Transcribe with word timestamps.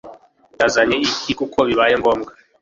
Wazanye 0.59 0.97
iki 1.09 1.31
kuko 1.39 1.57
bibaye 1.67 1.93
ngombwa 1.99 2.31